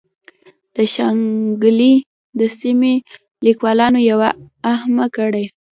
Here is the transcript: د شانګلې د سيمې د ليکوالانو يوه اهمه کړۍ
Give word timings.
د 0.75 0.77
شانګلې 0.93 1.93
د 2.39 2.41
سيمې 2.59 2.93
د 2.99 3.03
ليکوالانو 3.45 3.99
يوه 4.11 4.29
اهمه 4.73 5.05
کړۍ 5.15 5.45